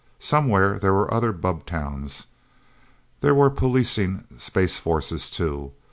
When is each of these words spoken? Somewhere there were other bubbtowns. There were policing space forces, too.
Somewhere 0.17 0.79
there 0.79 0.93
were 0.93 1.13
other 1.13 1.31
bubbtowns. 1.31 2.25
There 3.19 3.35
were 3.35 3.51
policing 3.51 4.23
space 4.35 4.79
forces, 4.79 5.29
too. 5.29 5.73